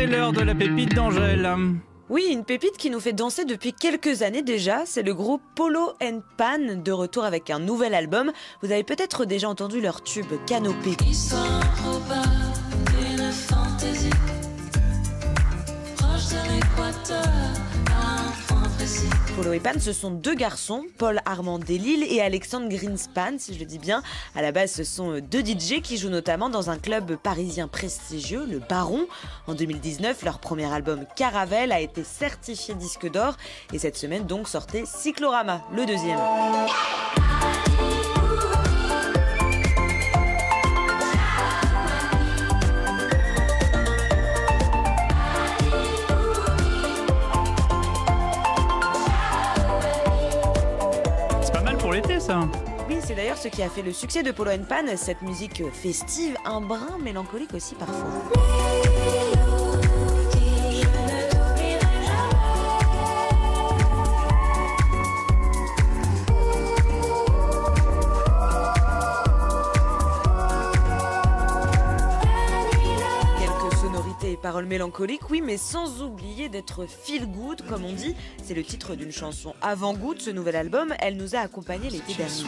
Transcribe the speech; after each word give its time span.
c'est 0.00 0.06
l'heure 0.06 0.32
de 0.32 0.40
la 0.40 0.54
pépite 0.54 0.94
d'Angèle. 0.94 1.46
Oui, 2.08 2.28
une 2.30 2.44
pépite 2.44 2.78
qui 2.78 2.88
nous 2.88 3.00
fait 3.00 3.12
danser 3.12 3.44
depuis 3.44 3.74
quelques 3.74 4.22
années 4.22 4.40
déjà. 4.40 4.86
C'est 4.86 5.02
le 5.02 5.12
groupe 5.12 5.42
Polo 5.54 5.92
and 6.02 6.22
Pan, 6.38 6.76
de 6.82 6.90
retour 6.90 7.24
avec 7.24 7.50
un 7.50 7.58
nouvel 7.58 7.92
album. 7.92 8.32
Vous 8.62 8.72
avez 8.72 8.82
peut-être 8.82 9.26
déjà 9.26 9.50
entendu 9.50 9.82
leur 9.82 10.02
tube 10.02 10.32
Canopée. 10.46 10.96
Histoire 11.06 11.60
improbable, 11.60 12.30
une 13.12 13.30
fantaisie 13.30 14.08
Proche 15.96 16.28
de 16.30 16.54
l'équateur, 16.54 17.28
Polo 19.36 19.52
et 19.52 19.60
Pan, 19.60 19.78
ce 19.78 19.92
sont 19.92 20.10
deux 20.10 20.34
garçons, 20.34 20.84
Paul 20.98 21.20
Armand 21.24 21.58
Delille 21.58 22.04
et 22.10 22.20
Alexandre 22.20 22.68
Greenspan, 22.68 23.38
si 23.38 23.54
je 23.54 23.60
le 23.60 23.64
dis 23.64 23.78
bien. 23.78 24.02
À 24.34 24.42
la 24.42 24.52
base, 24.52 24.72
ce 24.72 24.84
sont 24.84 25.20
deux 25.20 25.40
DJ 25.40 25.80
qui 25.82 25.96
jouent 25.96 26.10
notamment 26.10 26.50
dans 26.50 26.70
un 26.70 26.78
club 26.78 27.16
parisien 27.16 27.68
prestigieux, 27.68 28.44
le 28.48 28.58
Baron. 28.58 29.06
En 29.46 29.54
2019, 29.54 30.22
leur 30.24 30.38
premier 30.40 30.72
album 30.72 31.04
Caravelle 31.16 31.72
a 31.72 31.80
été 31.80 32.04
certifié 32.04 32.74
disque 32.74 33.10
d'or 33.10 33.36
et 33.72 33.78
cette 33.78 33.96
semaine 33.96 34.26
donc 34.26 34.48
sortait 34.48 34.84
Cyclorama, 34.84 35.62
le 35.74 35.86
deuxième. 35.86 36.18
Oui, 52.88 52.98
c'est 53.04 53.14
d'ailleurs 53.14 53.38
ce 53.38 53.48
qui 53.48 53.62
a 53.62 53.68
fait 53.68 53.82
le 53.82 53.92
succès 53.92 54.22
de 54.22 54.30
Polo 54.30 54.52
Pan, 54.68 54.84
cette 54.96 55.22
musique 55.22 55.62
festive, 55.72 56.36
un 56.44 56.60
brin 56.60 56.98
mélancolique 57.02 57.54
aussi 57.54 57.74
parfois. 57.74 58.59
Paroles 74.40 74.66
mélancoliques, 74.66 75.30
oui, 75.30 75.40
mais 75.40 75.56
sans 75.56 76.02
oublier 76.02 76.48
d'être 76.48 76.86
feel 76.86 77.26
good, 77.26 77.62
comme 77.68 77.84
on 77.84 77.92
dit. 77.92 78.14
C'est 78.42 78.54
le 78.54 78.64
titre 78.64 78.94
d'une 78.94 79.12
chanson 79.12 79.54
avant-goût 79.62 80.14
de 80.14 80.20
ce 80.20 80.30
nouvel 80.30 80.56
album. 80.56 80.94
Elle 81.00 81.16
nous 81.16 81.36
a 81.36 81.40
accompagnés 81.40 81.90
l'été 81.90 82.14
dernier. 82.14 82.44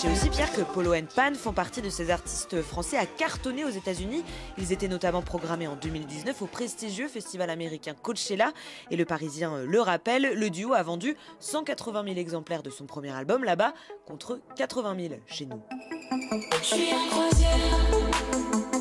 Sachez 0.00 0.14
aussi, 0.14 0.30
Pierre, 0.30 0.50
que 0.50 0.62
Polo 0.62 0.94
and 0.94 1.08
Pan 1.14 1.34
font 1.34 1.52
partie 1.52 1.82
de 1.82 1.90
ces 1.90 2.10
artistes 2.10 2.62
français 2.62 2.96
à 2.96 3.04
cartonner 3.04 3.66
aux 3.66 3.70
États-Unis. 3.70 4.24
Ils 4.56 4.72
étaient 4.72 4.88
notamment 4.88 5.20
programmés 5.20 5.66
en 5.68 5.76
2019 5.76 6.40
au 6.40 6.46
prestigieux 6.46 7.06
festival 7.06 7.50
américain 7.50 7.92
Coachella. 8.00 8.54
Et 8.90 8.96
le 8.96 9.04
Parisien 9.04 9.58
le 9.58 9.80
rappelle, 9.82 10.38
le 10.38 10.48
duo 10.48 10.72
a 10.72 10.82
vendu 10.82 11.18
180 11.40 12.04
000 12.04 12.16
exemplaires 12.16 12.62
de 12.62 12.70
son 12.70 12.86
premier 12.86 13.10
album 13.10 13.44
là-bas, 13.44 13.74
contre 14.06 14.40
80 14.56 14.96
000 14.98 15.14
chez 15.26 15.44
nous. 15.44 15.60
Je 16.62 16.64
suis 16.64 16.94
en 16.94 17.08
croisière 17.10 18.79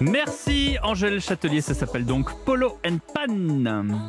Merci 0.00 0.78
Angèle 0.82 1.20
Châtelier, 1.20 1.60
ça 1.60 1.74
s'appelle 1.74 2.06
donc 2.06 2.30
Polo 2.44 2.78
and 2.86 2.98
Pan. 3.14 3.98